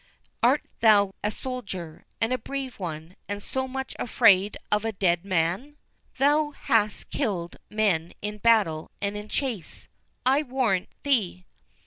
[0.41, 5.23] Art thou a soldier, and a brave one, and so much afraid of a dead
[5.23, 5.77] man?
[6.17, 9.87] Thou hast killed men in battle and in chase,
[10.25, 11.45] I warrant thee."